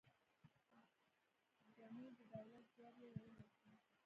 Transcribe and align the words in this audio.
ګنې 1.77 2.07
د 2.17 2.19
دولت 2.33 2.65
ځواب 2.75 2.95
یې 3.01 3.09
ویلای 3.17 3.45
شو. 3.57 3.71